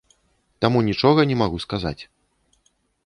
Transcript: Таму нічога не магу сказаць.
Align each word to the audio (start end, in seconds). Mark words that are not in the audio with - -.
Таму 0.65 0.81
нічога 0.87 1.25
не 1.33 1.37
магу 1.43 1.57
сказаць. 1.67 2.01